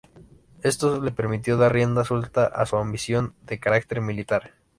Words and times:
Esto 0.63 0.99
le 0.99 1.11
permitió 1.11 1.57
dar 1.57 1.73
rienda 1.73 2.03
suelta 2.03 2.47
a 2.47 2.65
su 2.65 2.75
ambición 2.75 3.35
de 3.45 3.59
carácter 3.59 4.01
militar. 4.01 4.55